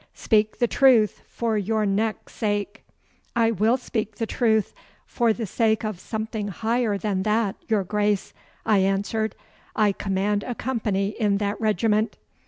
[0.15, 2.83] Speak the truth for your neck's sake.'
[3.35, 4.73] 'I will speak the truth
[5.05, 8.33] for the sake of something higher than that, your Grace,'
[8.65, 9.35] I answered.
[9.75, 12.17] 'I command a company in that regiment.